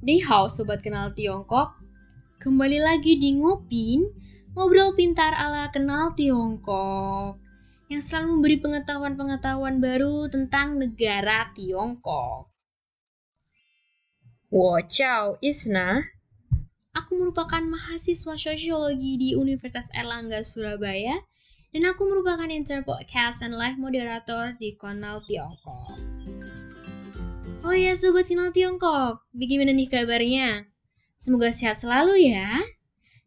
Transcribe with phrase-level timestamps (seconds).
[0.00, 1.76] Di House Sobat Kenal Tiongkok,
[2.40, 4.08] kembali lagi di Ngopin,
[4.56, 7.36] ngobrol pintar ala kenal Tiongkok
[7.92, 12.48] yang selalu memberi pengetahuan-pengetahuan baru tentang negara Tiongkok.
[14.48, 16.00] Wo Chao Isna,
[16.96, 21.20] aku merupakan mahasiswa sosiologi di Universitas Erlangga Surabaya
[21.76, 26.39] dan aku merupakan intern podcast and live moderator di Konal Tiongkok.
[27.60, 30.64] Oh ya Sobat Kenal Tiongkok, bagaimana nih kabarnya?
[31.20, 32.48] Semoga sehat selalu ya.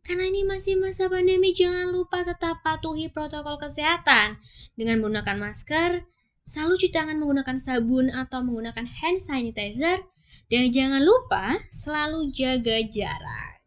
[0.01, 4.41] Karena ini masih masa pandemi, jangan lupa tetap patuhi protokol kesehatan
[4.73, 6.01] dengan menggunakan masker,
[6.49, 10.01] selalu cuci tangan menggunakan sabun atau menggunakan hand sanitizer,
[10.49, 13.61] dan jangan lupa selalu jaga jarak.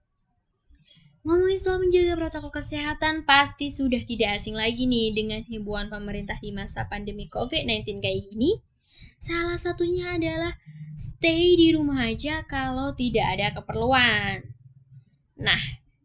[1.23, 6.51] Ngomongin soal menjaga protokol kesehatan, pasti sudah tidak asing lagi nih dengan himbauan pemerintah di
[6.51, 8.59] masa pandemi COVID-19 kayak gini.
[9.17, 10.53] Salah satunya adalah
[10.97, 14.45] stay di rumah aja kalau tidak ada keperluan.
[15.41, 15.61] Nah,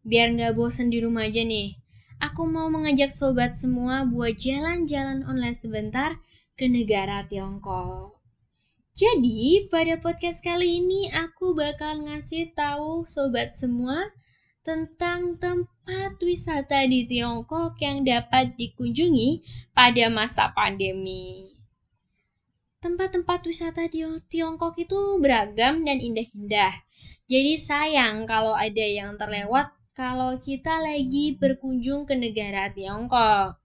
[0.08, 1.76] biar nggak bosen di rumah aja nih,
[2.24, 6.16] aku mau mengajak sobat semua buat jalan-jalan online sebentar
[6.56, 8.16] ke negara Tiongkok.
[8.96, 14.08] Jadi, pada podcast kali ini aku bakal ngasih tahu sobat semua
[14.64, 19.44] tentang tempat wisata di Tiongkok yang dapat dikunjungi
[19.76, 21.51] pada masa pandemi.
[22.82, 26.74] Tempat-tempat wisata di Tiongkok itu beragam dan indah-indah.
[27.30, 33.62] Jadi sayang kalau ada yang terlewat kalau kita lagi berkunjung ke negara Tiongkok.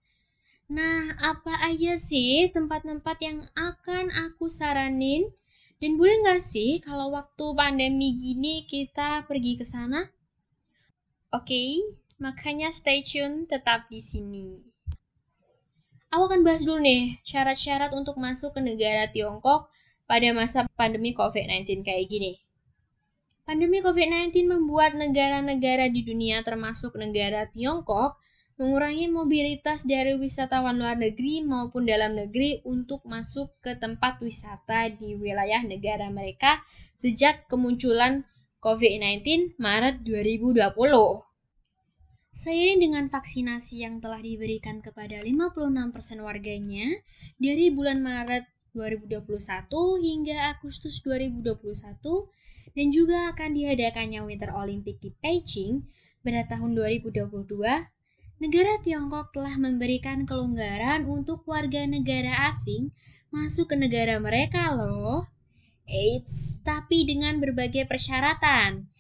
[0.69, 5.25] Nah, apa aja sih tempat-tempat yang akan aku saranin?
[5.81, 10.05] Dan boleh nggak sih kalau waktu pandemi gini kita pergi ke sana?
[11.33, 11.81] Oke,
[12.21, 14.76] makanya stay tune tetap di sini.
[16.15, 19.69] Aku akan bahas dulu nih syarat-syarat untuk masuk ke negara Tiongkok
[20.07, 22.39] pada masa pandemi COVID-19 kayak gini.
[23.47, 28.19] Pandemi COVID-19 membuat negara-negara di dunia termasuk negara Tiongkok
[28.57, 35.15] mengurangi mobilitas dari wisatawan luar negeri maupun dalam negeri untuk masuk ke tempat wisata di
[35.21, 36.65] wilayah negara mereka
[36.97, 38.25] sejak kemunculan
[38.65, 41.36] COVID-19 Maret 2020.
[42.37, 46.85] Seiring dengan vaksinasi yang telah diberikan kepada 56% warganya
[47.41, 48.45] dari bulan Maret
[48.77, 49.73] 2021
[50.05, 51.57] hingga Agustus 2021
[52.77, 55.89] dan juga akan diadakannya Winter Olympic di Beijing
[56.21, 57.25] pada tahun 2022,
[58.45, 62.93] negara Tiongkok telah memberikan kelonggaran untuk warga negara asing
[63.33, 65.25] masuk ke negara mereka loh.
[65.89, 68.93] Eits, tapi dengan berbagai persyaratan,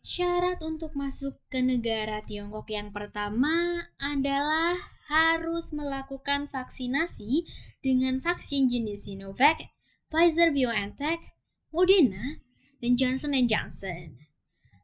[0.00, 4.72] Syarat untuk masuk ke negara Tiongkok yang pertama adalah
[5.12, 7.44] harus melakukan vaksinasi
[7.84, 9.60] dengan vaksin jenis Sinovac,
[10.08, 11.20] Pfizer BioNTech,
[11.68, 12.40] Moderna,
[12.80, 14.16] dan Johnson Johnson.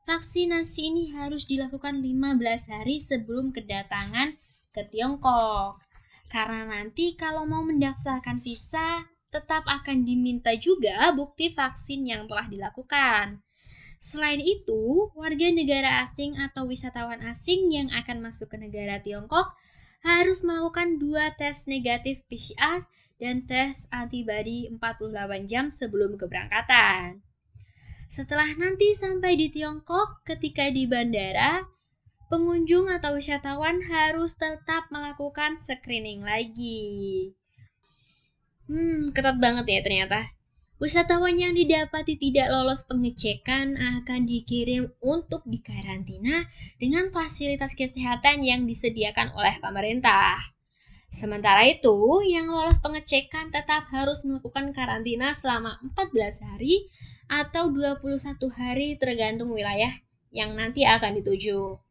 [0.05, 4.37] Vaksinasi ini harus dilakukan 15 hari sebelum kedatangan
[4.69, 5.81] ke Tiongkok.
[6.29, 9.01] Karena nanti kalau mau mendaftarkan visa,
[9.33, 13.46] tetap akan diminta juga bukti vaksin yang telah dilakukan.
[13.97, 19.57] Selain itu, warga negara asing atau wisatawan asing yang akan masuk ke negara Tiongkok
[20.05, 22.85] harus melakukan dua tes negatif PCR
[23.17, 27.25] dan tes antibodi 48 jam sebelum keberangkatan.
[28.07, 31.65] Setelah nanti sampai di Tiongkok, ketika di bandara,
[32.29, 37.33] pengunjung atau wisatawan harus tetap melakukan screening lagi.
[38.69, 40.36] Hmm, ketat banget ya ternyata.
[40.77, 46.45] Wisatawan yang didapati tidak lolos pengecekan akan dikirim untuk dikarantina
[46.77, 50.37] dengan fasilitas kesehatan yang disediakan oleh pemerintah.
[51.09, 56.93] Sementara itu, yang lolos pengecekan tetap harus melakukan karantina selama 14 hari
[57.25, 59.97] atau 21 hari tergantung wilayah
[60.29, 61.86] yang nanti akan dituju.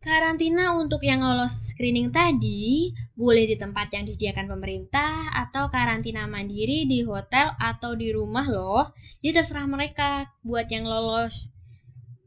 [0.00, 2.88] Karantina untuk yang lolos screening tadi
[3.20, 8.88] boleh di tempat yang disediakan pemerintah atau karantina mandiri di hotel atau di rumah loh.
[9.20, 11.52] Jadi terserah mereka buat yang lolos.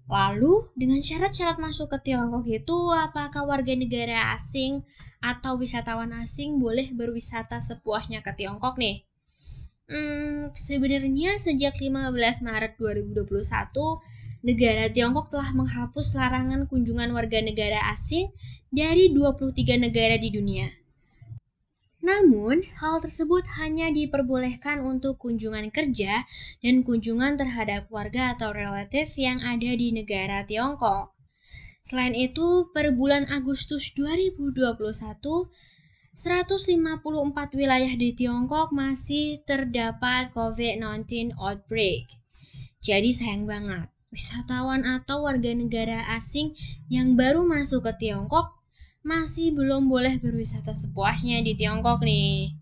[0.06, 4.86] Lalu dengan syarat-syarat masuk ke Tiongkok itu apakah warga negara asing
[5.18, 9.02] atau wisatawan asing boleh berwisata sepuasnya ke Tiongkok nih?
[9.90, 12.14] Hmm, sebenarnya sejak 15
[12.46, 13.34] Maret 2021
[14.44, 18.28] negara Tiongkok telah menghapus larangan kunjungan warga negara asing
[18.68, 20.68] dari 23 negara di dunia.
[22.04, 26.28] Namun, hal tersebut hanya diperbolehkan untuk kunjungan kerja
[26.60, 31.16] dan kunjungan terhadap warga atau relatif yang ada di negara Tiongkok.
[31.80, 34.52] Selain itu, per bulan Agustus 2021,
[36.12, 42.12] 154 wilayah di Tiongkok masih terdapat COVID-19 outbreak.
[42.84, 46.54] Jadi sayang banget, wisatawan atau warga negara asing
[46.88, 48.54] yang baru masuk ke Tiongkok
[49.02, 52.54] masih belum boleh berwisata sepuasnya di Tiongkok nih.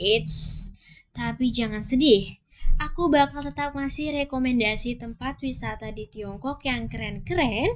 [0.00, 0.72] It's
[1.12, 2.40] tapi jangan sedih.
[2.76, 7.72] Aku bakal tetap ngasih rekomendasi tempat wisata di Tiongkok yang keren-keren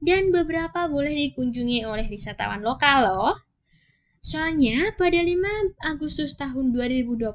[0.00, 3.47] dan beberapa boleh dikunjungi oleh wisatawan lokal loh.
[4.18, 7.30] Soalnya pada 5 Agustus tahun 2021,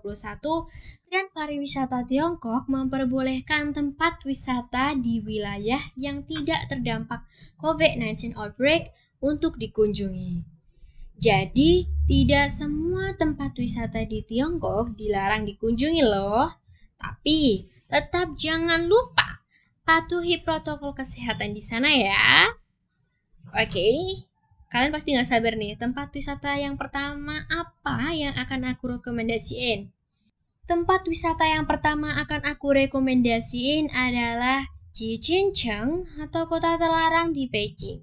[1.13, 7.21] Kementerian Pariwisata Tiongkok memperbolehkan tempat wisata di wilayah yang tidak terdampak
[7.62, 8.89] COVID-19 outbreak
[9.21, 10.41] untuk dikunjungi.
[11.21, 16.50] Jadi, tidak semua tempat wisata di Tiongkok dilarang dikunjungi loh.
[16.97, 19.45] Tapi, tetap jangan lupa
[19.85, 22.50] patuhi protokol kesehatan di sana ya.
[23.53, 23.97] Oke, okay.
[24.73, 29.93] Kalian pasti nggak sabar nih, tempat wisata yang pertama apa yang akan aku rekomendasiin?
[30.65, 38.01] Tempat wisata yang pertama akan aku rekomendasiin adalah Jijinceng atau Kota Terlarang di Beijing.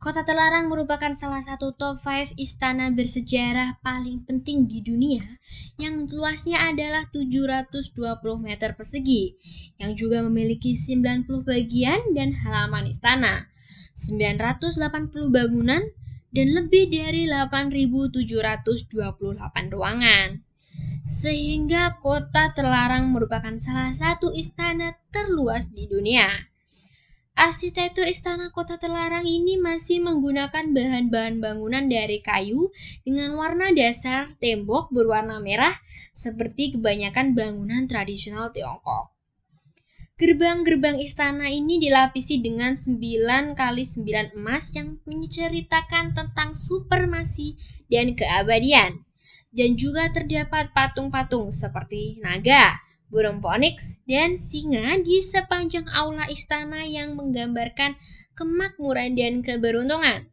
[0.00, 5.24] Kota Terlarang merupakan salah satu top 5 istana bersejarah paling penting di dunia
[5.76, 7.92] yang luasnya adalah 720
[8.40, 9.36] meter persegi
[9.76, 13.52] yang juga memiliki 90 bagian dan halaman istana
[13.94, 15.82] 980 bangunan,
[16.34, 20.42] dan lebih dari 8.728 ruangan.
[21.06, 26.26] Sehingga kota terlarang merupakan salah satu istana terluas di dunia.
[27.34, 32.70] Arsitektur istana kota terlarang ini masih menggunakan bahan-bahan bangunan dari kayu
[33.02, 35.74] dengan warna dasar tembok berwarna merah
[36.14, 39.13] seperti kebanyakan bangunan tradisional Tiongkok.
[40.14, 47.58] Gerbang-gerbang istana ini dilapisi dengan 9 kali 9 emas yang menceritakan tentang supremasi
[47.90, 49.02] dan keabadian.
[49.50, 52.78] Dan juga terdapat patung-patung seperti naga,
[53.10, 57.98] burung phoenix, dan singa di sepanjang aula istana yang menggambarkan
[58.38, 60.30] kemakmuran dan keberuntungan.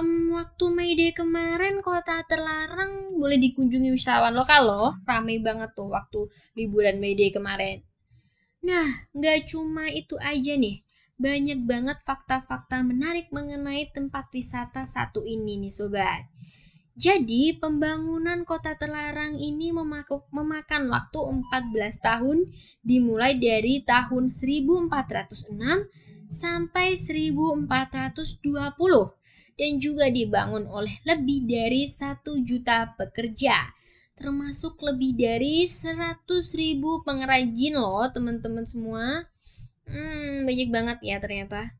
[0.00, 4.96] Um, waktu May Day kemarin kota terlarang boleh dikunjungi wisatawan lokal loh.
[5.04, 7.84] Ramai banget tuh waktu liburan May Day kemarin.
[8.58, 10.82] Nah, nggak cuma itu aja nih.
[11.18, 16.26] Banyak banget fakta-fakta menarik mengenai tempat wisata satu ini nih sobat.
[16.98, 22.50] Jadi, pembangunan kota terlarang ini memakan waktu 14 tahun
[22.82, 25.54] dimulai dari tahun 1406
[26.26, 29.14] sampai 1420
[29.58, 33.77] dan juga dibangun oleh lebih dari 1 juta pekerja
[34.18, 36.26] termasuk lebih dari 100
[36.58, 39.24] ribu pengrajin loh teman-teman semua.
[39.86, 41.72] Hmm, banyak banget ya ternyata.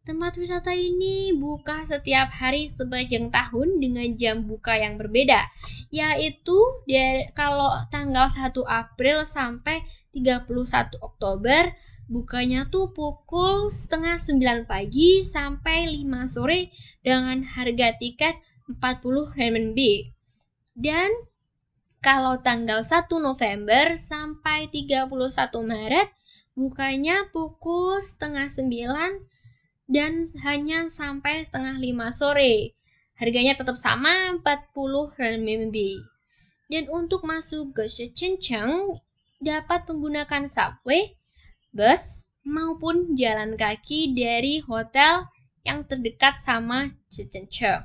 [0.00, 5.44] Tempat wisata ini buka setiap hari sepanjang tahun dengan jam buka yang berbeda,
[5.92, 6.56] yaitu
[6.88, 9.84] dari kalau tanggal 1 April sampai
[10.16, 10.48] 31
[11.04, 11.70] Oktober
[12.10, 16.74] bukanya tuh pukul setengah 9 pagi sampai 5 sore
[17.06, 18.34] dengan harga tiket
[18.66, 20.10] 40 renminbi.
[20.74, 21.06] Dan
[22.00, 25.12] kalau tanggal 1 November sampai 31
[25.60, 26.08] Maret
[26.56, 29.20] bukanya pukul setengah 9
[29.84, 32.72] dan hanya sampai setengah 5 sore.
[33.20, 36.00] Harganya tetap sama 40 renminbi.
[36.72, 38.96] Dan untuk masuk ke Shenzhen
[39.42, 41.12] dapat menggunakan subway,
[41.74, 45.28] bus, maupun jalan kaki dari hotel
[45.68, 47.84] yang terdekat sama Shenzhen.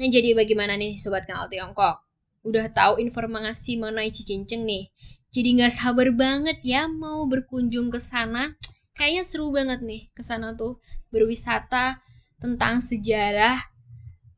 [0.00, 2.11] Nah, jadi bagaimana nih Sobat Kanal Tiongkok?
[2.42, 4.90] Udah tahu informasi mengenai Cicinceng nih.
[5.32, 8.52] Jadi nggak sabar banget ya mau berkunjung ke sana.
[8.92, 12.02] Kayaknya seru banget nih ke sana tuh berwisata
[12.36, 13.56] tentang sejarah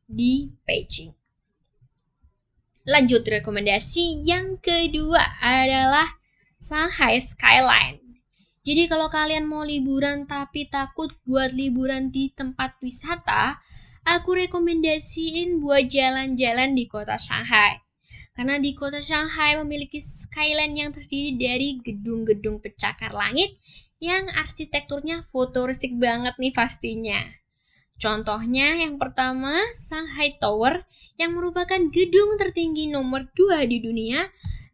[0.07, 1.11] di Beijing.
[2.85, 6.07] Lanjut rekomendasi yang kedua adalah
[6.61, 8.01] Shanghai Skyline.
[8.65, 13.61] Jadi kalau kalian mau liburan tapi takut buat liburan di tempat wisata,
[14.09, 17.84] aku rekomendasiin buat jalan-jalan di kota Shanghai.
[18.35, 23.55] Karena di kota Shanghai memiliki skyline yang terdiri dari gedung-gedung pencakar langit
[24.03, 27.23] yang arsitekturnya futuristik banget nih pastinya.
[27.95, 30.83] Contohnya yang pertama Shanghai Tower
[31.15, 34.27] yang merupakan gedung tertinggi nomor 2 di dunia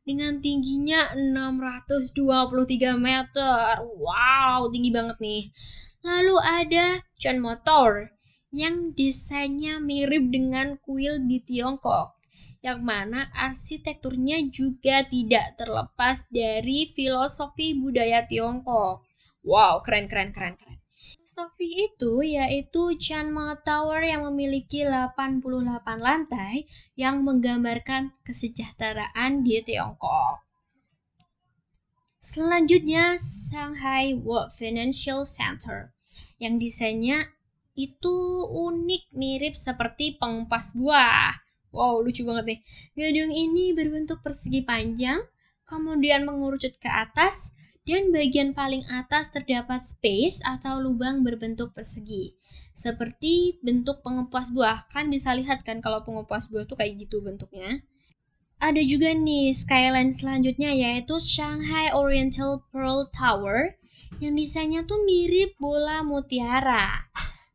[0.08, 3.76] dengan tingginya 623 meter.
[4.00, 5.52] Wow, tinggi banget nih.
[6.00, 8.08] Lalu ada Chunmo Tower
[8.56, 12.19] yang desainnya mirip dengan kuil di Tiongkok
[12.60, 19.00] yang mana arsitekturnya juga tidak terlepas dari filosofi budaya Tiongkok.
[19.40, 20.78] Wow, keren keren keren keren.
[21.24, 25.40] Sophie itu yaitu Chanma Tower yang memiliki 88
[25.96, 30.44] lantai yang menggambarkan kesejahteraan di Tiongkok.
[32.20, 35.88] Selanjutnya Shanghai World Financial Center
[36.36, 37.24] yang desainnya
[37.72, 41.32] itu unik mirip seperti pengumpas buah.
[41.70, 42.60] Wow, lucu banget nih.
[42.98, 45.22] Gedung ini berbentuk persegi panjang,
[45.70, 47.54] kemudian mengerucut ke atas,
[47.86, 52.34] dan bagian paling atas terdapat space atau lubang berbentuk persegi.
[52.74, 54.86] Seperti bentuk pengepas buah.
[54.90, 57.82] Kan bisa lihat kan kalau pengepas buah tuh kayak gitu bentuknya.
[58.60, 63.72] Ada juga nih skyline selanjutnya yaitu Shanghai Oriental Pearl Tower
[64.20, 67.08] yang desainnya tuh mirip bola mutiara.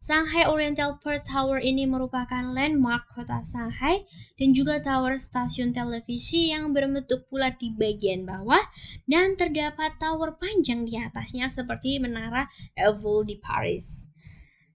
[0.06, 4.06] Shanghai Oriental Pearl Tower ini merupakan landmark kota Shanghai
[4.38, 8.62] dan juga tower stasiun televisi yang berbentuk bulat di bagian bawah
[9.10, 12.46] dan terdapat tower panjang di atasnya seperti menara
[12.78, 14.06] Eiffel di Paris.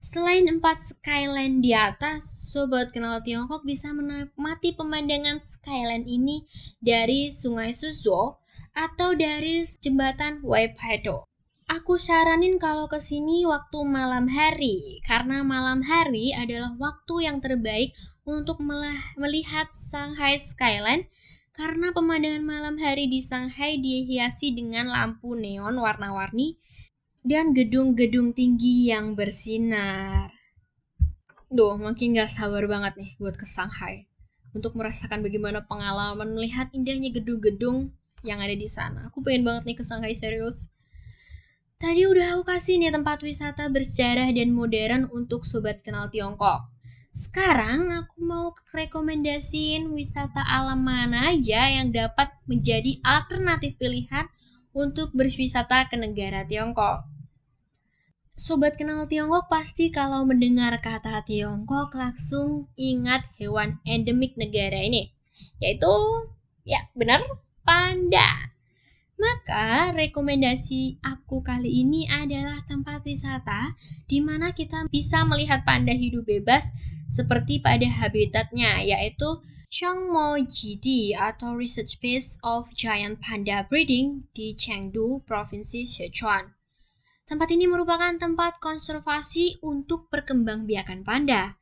[0.02, 6.42] Selain empat skyline di atas, Sobat Kenal Tiongkok bisa menikmati pemandangan skyline ini
[6.82, 8.34] dari Sungai Suzhou
[8.74, 11.29] atau dari jembatan Weipedo.
[11.70, 17.94] Aku saranin kalau ke sini waktu malam hari, karena malam hari adalah waktu yang terbaik
[18.26, 18.58] untuk
[19.14, 21.06] melihat Shanghai Skyline
[21.54, 26.58] karena pemandangan malam hari di Shanghai dihiasi dengan lampu neon warna-warni
[27.22, 30.34] dan gedung-gedung tinggi yang bersinar.
[31.54, 34.10] Duh, makin gak sabar banget nih buat ke Shanghai
[34.58, 37.94] untuk merasakan bagaimana pengalaman melihat indahnya gedung-gedung
[38.26, 39.06] yang ada di sana.
[39.14, 40.66] Aku pengen banget nih ke Shanghai serius.
[41.80, 46.68] Tadi udah aku kasih nih tempat wisata bersejarah dan modern untuk sobat kenal Tiongkok.
[47.08, 54.28] Sekarang aku mau rekomendasiin wisata alam mana aja yang dapat menjadi alternatif pilihan
[54.76, 57.08] untuk berwisata ke negara Tiongkok.
[58.36, 65.08] Sobat kenal Tiongkok pasti kalau mendengar kata Tiongkok langsung ingat hewan endemik negara ini,
[65.64, 65.88] yaitu
[66.68, 67.24] ya benar
[67.64, 68.52] panda.
[69.20, 73.76] Maka rekomendasi aku kali ini adalah tempat wisata
[74.08, 76.72] di mana kita bisa melihat panda hidup bebas
[77.04, 79.36] seperti pada habitatnya yaitu
[79.68, 86.50] Changmo Jidi atau Research Base of Giant Panda Breeding di Chengdu, Provinsi Sichuan.
[87.28, 91.54] Tempat ini merupakan tempat konservasi untuk perkembangbiakan panda.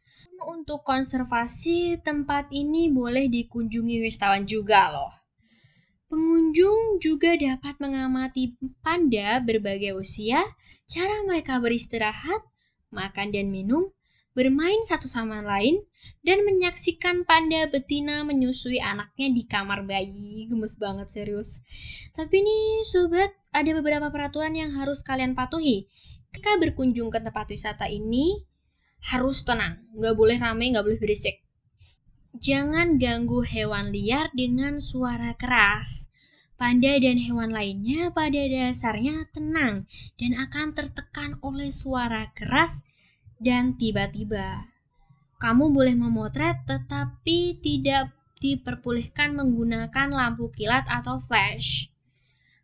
[0.47, 5.13] Untuk konservasi, tempat ini boleh dikunjungi wisatawan juga loh.
[6.09, 10.41] Pengunjung juga dapat mengamati panda berbagai usia,
[10.89, 12.41] cara mereka beristirahat,
[12.89, 13.93] makan dan minum,
[14.33, 15.77] bermain satu sama lain,
[16.25, 20.49] dan menyaksikan panda betina menyusui anaknya di kamar bayi.
[20.49, 21.61] Gemes banget serius.
[22.17, 25.85] Tapi nih sobat, ada beberapa peraturan yang harus kalian patuhi.
[26.33, 28.49] Ketika berkunjung ke tempat wisata ini,
[29.13, 31.48] harus tenang, nggak boleh rame, nggak boleh berisik.
[32.39, 36.07] Jangan ganggu hewan liar dengan suara keras.
[36.55, 39.91] Panda dan hewan lainnya pada dasarnya tenang
[40.23, 42.87] dan akan tertekan oleh suara keras
[43.43, 44.71] dan tiba-tiba.
[45.43, 51.91] Kamu boleh memotret tetapi tidak diperbolehkan menggunakan lampu kilat atau flash.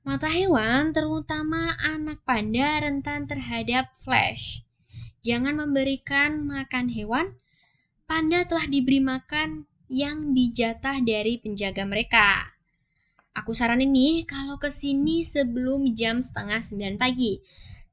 [0.06, 4.62] Mata hewan, terutama anak panda, rentan terhadap flash.
[5.26, 7.34] Jangan memberikan makan hewan
[8.04, 12.52] panda telah diberi makan yang dijatah dari penjaga mereka.
[13.34, 17.42] Aku saranin nih kalau ke sini sebelum jam setengah 9 pagi.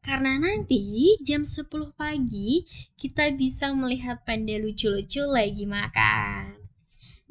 [0.02, 2.66] Karena nanti jam 10 pagi
[2.98, 6.58] kita bisa melihat panda lucu-lucu lagi makan.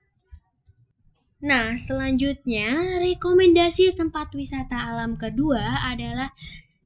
[1.41, 6.29] Nah, selanjutnya rekomendasi tempat wisata alam kedua adalah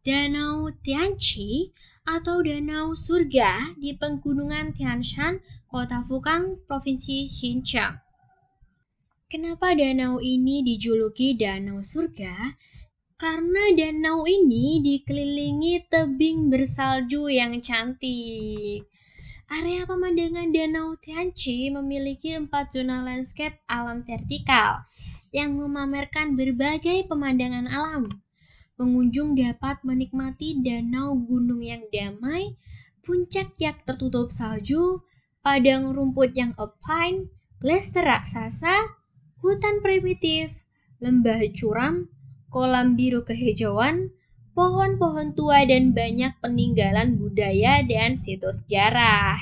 [0.05, 1.73] Danau Tianqi
[2.05, 7.97] atau Danau Surga di Pegunungan Tianshan, Kota Fukang, Provinsi Xinjiang.
[9.25, 12.53] Kenapa danau ini dijuluki Danau Surga?
[13.15, 18.83] Karena danau ini dikelilingi tebing bersalju yang cantik.
[19.47, 24.83] Area pemandangan Danau Tianchi memiliki empat zona landscape alam vertikal
[25.31, 28.11] yang memamerkan berbagai pemandangan alam.
[28.75, 32.59] Pengunjung dapat menikmati danau gunung yang damai,
[32.99, 34.99] puncak yang tertutup salju,
[35.39, 37.31] padang rumput yang alpine,
[37.63, 38.75] glester raksasa,
[39.39, 40.67] hutan primitif,
[40.99, 42.11] lembah curam,
[42.55, 44.15] kolam biru kehijauan,
[44.55, 49.35] pohon-pohon tua dan banyak peninggalan budaya dan situs sejarah.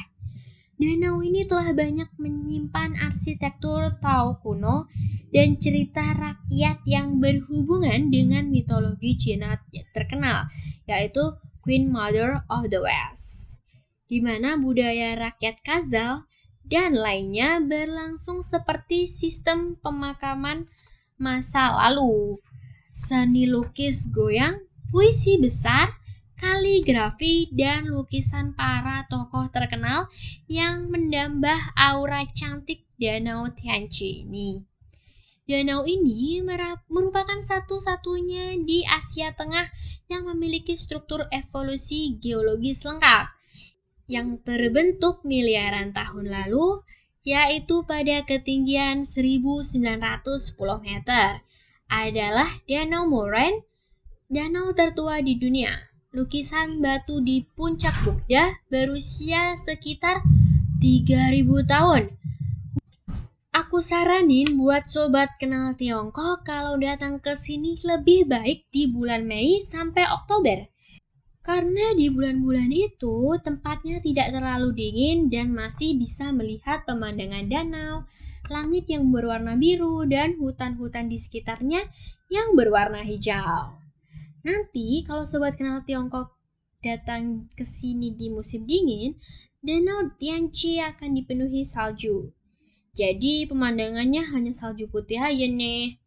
[0.82, 4.90] Danau ini telah banyak menyimpan arsitektur Tao kuno
[5.30, 9.62] dan cerita rakyat yang berhubungan dengan mitologi Cina
[9.94, 10.50] terkenal,
[10.90, 13.62] yaitu Queen Mother of the West,
[14.10, 16.26] di mana budaya rakyat Kazal
[16.66, 20.66] dan lainnya berlangsung seperti sistem pemakaman
[21.22, 22.42] masa lalu.
[22.94, 24.62] Seni lukis goyang
[24.94, 25.90] puisi besar,
[26.38, 30.06] kaligrafi, dan lukisan para tokoh terkenal
[30.46, 34.62] yang mendambah aura cantik Danau Tianchi ini.
[35.50, 36.46] Danau ini
[36.88, 39.66] merupakan satu-satunya di Asia Tengah
[40.14, 43.26] yang memiliki struktur evolusi geologis lengkap
[44.06, 46.86] yang terbentuk miliaran tahun lalu,
[47.26, 49.98] yaitu pada ketinggian 1910
[50.86, 51.42] meter,
[51.94, 53.62] adalah Danau Moraine
[54.34, 55.70] danau tertua di dunia.
[56.10, 60.26] Lukisan batu di puncak Bukda berusia sekitar
[60.82, 62.10] 3000 tahun.
[63.54, 69.62] Aku saranin buat sobat kenal Tiongkok kalau datang ke sini lebih baik di bulan Mei
[69.62, 70.73] sampai Oktober.
[71.44, 78.08] Karena di bulan-bulan itu tempatnya tidak terlalu dingin dan masih bisa melihat pemandangan danau,
[78.48, 81.84] langit yang berwarna biru, dan hutan-hutan di sekitarnya
[82.32, 83.76] yang berwarna hijau.
[84.48, 86.32] Nanti kalau sobat kenal Tiongkok
[86.80, 89.16] datang ke sini di musim dingin,
[89.64, 92.28] Danau Tianchi akan dipenuhi salju.
[92.92, 96.03] Jadi pemandangannya hanya salju putih aja nih.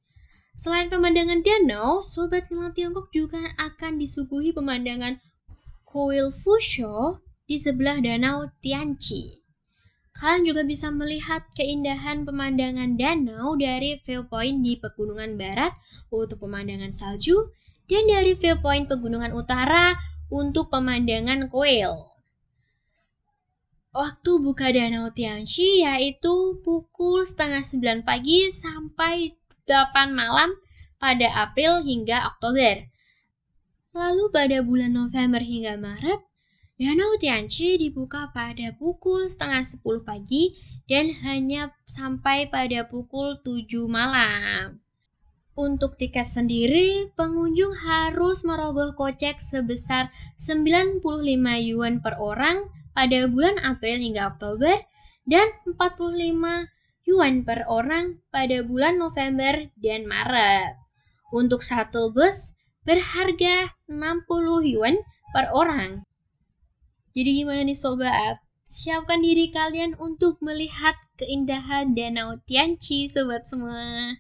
[0.57, 5.21] Selain pemandangan danau, sobat kenal Tiongkok juga akan disuguhi pemandangan
[5.85, 9.45] Kuil Fusho di sebelah danau Tianchi.
[10.17, 15.77] Kalian juga bisa melihat keindahan pemandangan danau dari viewpoint di pegunungan barat
[16.09, 17.53] untuk pemandangan salju
[17.85, 19.93] dan dari viewpoint pegunungan utara
[20.33, 22.01] untuk pemandangan kuil.
[23.93, 29.37] Waktu buka Danau Tianxi yaitu pukul setengah 9 pagi sampai
[29.67, 30.55] 8 malam
[31.03, 32.87] pada April hingga Oktober.
[33.93, 36.21] Lalu pada bulan November hingga Maret,
[36.77, 40.53] Danau Tianxi dibuka pada pukul setengah 10 pagi
[40.85, 44.79] dan hanya sampai pada pukul 7 malam.
[45.57, 51.01] Untuk tiket sendiri, pengunjung harus merogoh kocek sebesar 95
[51.65, 54.77] yuan per orang pada bulan April hingga Oktober
[55.25, 56.76] dan 45
[57.07, 60.75] yuan per orang pada bulan November dan Maret.
[61.31, 64.27] Untuk satu bus berharga 60
[64.75, 64.99] yuan
[65.31, 66.03] per orang.
[67.15, 68.43] Jadi gimana nih sobat?
[68.67, 74.19] Siapkan diri kalian untuk melihat keindahan Danau Tianchi sobat semua.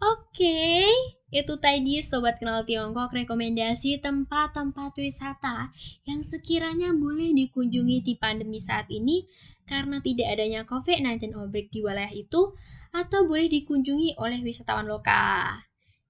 [0.00, 0.88] Oke,
[1.34, 5.74] itu tadi Sobat Kenal Tiongkok rekomendasi tempat-tempat wisata
[6.06, 9.26] yang sekiranya boleh dikunjungi di pandemi saat ini
[9.66, 12.54] karena tidak adanya COVID-19 outbreak di wilayah itu
[12.94, 15.58] atau boleh dikunjungi oleh wisatawan lokal.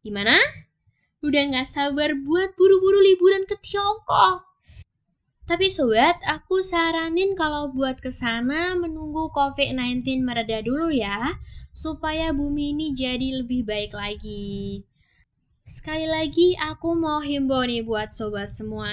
[0.04, 0.36] Gimana?
[1.24, 4.44] Udah nggak sabar buat buru-buru liburan ke Tiongkok?
[5.48, 11.32] Tapi sobat, aku saranin kalau buat ke sana menunggu COVID-19 mereda dulu ya,
[11.72, 14.84] supaya bumi ini jadi lebih baik lagi.
[15.64, 18.92] Sekali lagi aku mau himbau nih buat sobat semua,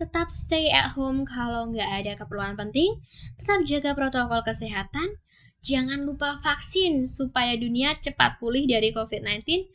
[0.00, 3.04] tetap stay at home kalau nggak ada keperluan penting,
[3.36, 5.12] tetap jaga protokol kesehatan,
[5.60, 9.68] jangan lupa vaksin supaya dunia cepat pulih dari COVID-19,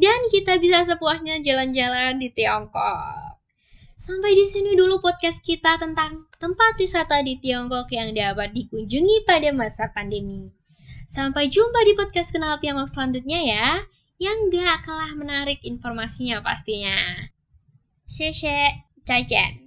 [0.00, 3.36] dan kita bisa sepuasnya jalan-jalan di Tiongkok.
[3.92, 9.52] Sampai di sini dulu podcast kita tentang tempat wisata di Tiongkok yang dapat dikunjungi pada
[9.52, 10.56] masa pandemi.
[11.04, 13.84] Sampai jumpa di podcast Kenal Tiongkok selanjutnya ya,
[14.20, 16.96] yang gak kalah menarik informasinya pastinya.
[18.08, 19.61] Xie, 再见。